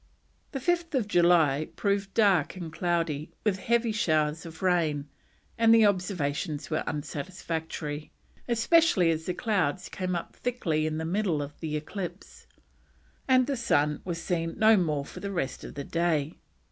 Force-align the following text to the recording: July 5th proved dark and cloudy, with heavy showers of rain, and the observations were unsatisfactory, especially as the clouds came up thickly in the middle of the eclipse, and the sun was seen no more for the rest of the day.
July 1.05 1.67
5th 1.73 1.75
proved 1.75 2.11
dark 2.15 2.55
and 2.55 2.73
cloudy, 2.73 3.29
with 3.43 3.59
heavy 3.59 3.91
showers 3.91 4.47
of 4.47 4.63
rain, 4.63 5.07
and 5.59 5.71
the 5.75 5.85
observations 5.85 6.71
were 6.71 6.83
unsatisfactory, 6.87 8.11
especially 8.47 9.11
as 9.11 9.25
the 9.25 9.33
clouds 9.35 9.89
came 9.89 10.15
up 10.15 10.35
thickly 10.35 10.87
in 10.87 10.97
the 10.97 11.05
middle 11.05 11.39
of 11.39 11.59
the 11.59 11.77
eclipse, 11.77 12.47
and 13.27 13.45
the 13.45 13.55
sun 13.55 14.01
was 14.03 14.19
seen 14.19 14.57
no 14.57 14.75
more 14.75 15.05
for 15.05 15.19
the 15.19 15.31
rest 15.31 15.63
of 15.63 15.75
the 15.75 15.83
day. 15.83 16.33